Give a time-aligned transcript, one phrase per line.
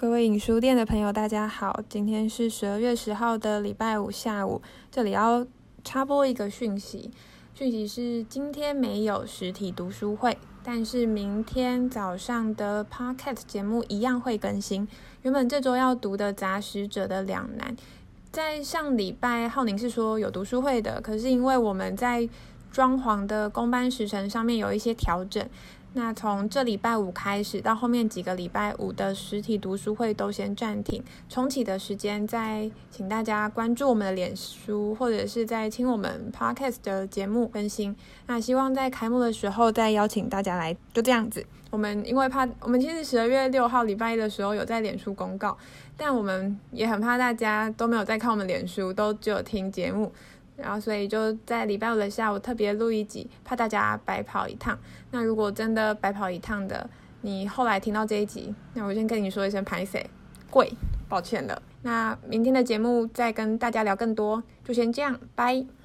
[0.00, 4.62] 各位影书店的朋友，大家好，今天是十二月十号的礼拜五下午，
[4.92, 5.44] 这里要
[5.82, 7.10] 插播一个讯息，
[7.52, 14.86] 讯息是今天没有实体读书会，但是明天早上的 Podcast 节目一样会更新。
[15.22, 17.76] 原本这周要读的《杂食者的两难》，
[18.30, 22.28] 在上礼拜浩宁是说有读书会的，可是因为我们在
[22.70, 25.44] 装潢的工班时程上面有一些调整。
[25.94, 37.96] 那从这礼拜五开始到后面几个礼拜五的实体读书会都先暂停，重启的时间再请大家关注我们的脸书，或者是在听我们 podcast 的节目更新。
[38.26, 41.44] 那希望在开幕的时候再邀请大家来，就这样子。
[41.70, 45.56] 我们因为怕，我们其实十二月六号礼拜一的时候有在脸书公告，
[45.96, 50.12] 但我们也很怕大家都没有在看我们脸书，都只有听节目。
[50.58, 54.76] 然后，所以就在礼拜五的下午特别录一集，怕大家白跑一趟。
[55.12, 56.90] 那如果真的白跑一趟的，
[57.22, 60.04] 你后来听到这一集，那我先跟你说一声拍谁，
[60.50, 60.72] 贵，
[61.08, 61.62] 抱歉了。
[61.82, 65.68] 那明天的节目再跟大家聊更多，就先这样，拜。